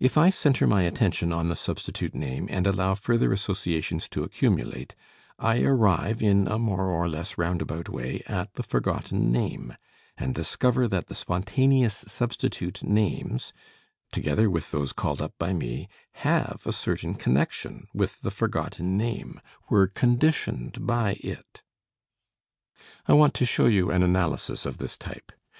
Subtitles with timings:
[0.00, 4.96] If I centre my attention on the substitute name and allow further associations to accumulate,
[5.38, 9.76] I arrive in a more or less roundabout way at the forgotten name,
[10.18, 13.52] and discover that the spontaneous substitute names,
[14.10, 19.40] together with those called up by me, have a certain connection with the forgotten name,
[19.68, 21.62] were conditioned by it.
[23.06, 25.30] I want to show you an analysis of this type.